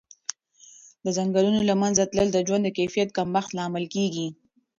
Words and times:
د 1.05 1.05
ځنګلونو 1.17 1.59
له 1.69 1.73
منځه 1.81 2.03
تلل 2.11 2.29
د 2.33 2.37
ژوند 2.47 2.63
د 2.65 2.69
کیفیت 2.77 3.09
کمښت 3.17 3.49
لامل 3.57 3.85
کېږي. 3.95 4.27